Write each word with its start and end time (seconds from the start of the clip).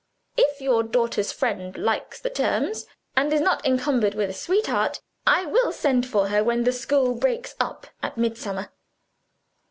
If 0.35 0.59
your 0.61 0.81
daughter's 0.81 1.31
friend 1.31 1.77
likes 1.77 2.19
the 2.19 2.31
terms, 2.31 2.87
and 3.15 3.31
is 3.31 3.39
not 3.39 3.63
encumbered 3.63 4.15
with 4.15 4.31
a 4.31 4.33
sweetheart, 4.33 4.99
I 5.27 5.45
will 5.45 5.71
send 5.71 6.07
for 6.07 6.29
her 6.29 6.43
when 6.43 6.63
the 6.63 6.71
school 6.73 7.13
breaks 7.13 7.53
up 7.59 7.85
at 8.01 8.17
midsummer. 8.17 8.71